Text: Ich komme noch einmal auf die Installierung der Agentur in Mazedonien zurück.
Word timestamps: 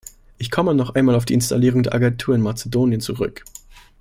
Ich 0.39 0.49
komme 0.49 0.73
noch 0.73 0.95
einmal 0.95 1.13
auf 1.13 1.25
die 1.25 1.35
Installierung 1.35 1.83
der 1.83 1.93
Agentur 1.93 2.33
in 2.33 2.41
Mazedonien 2.41 3.01
zurück. 3.01 3.45